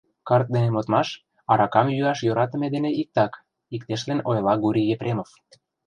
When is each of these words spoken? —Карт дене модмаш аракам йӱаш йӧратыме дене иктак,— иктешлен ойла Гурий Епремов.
—Карт 0.27 0.47
дене 0.53 0.69
модмаш 0.75 1.09
аракам 1.51 1.87
йӱаш 1.95 2.19
йӧратыме 2.25 2.67
дене 2.75 2.89
иктак,— 3.01 3.31
иктешлен 3.75 4.19
ойла 4.29 4.53
Гурий 4.63 4.91
Епремов. 4.95 5.29